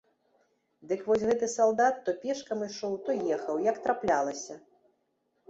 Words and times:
Дык 0.91 1.03
вось 1.09 1.25
гэты 1.31 1.49
салдат 1.55 1.99
то 2.07 2.15
пешкам 2.23 2.65
ішоў, 2.69 2.97
то 3.05 3.11
ехаў, 3.37 3.55
як 3.69 3.77
траплялася. 3.87 4.59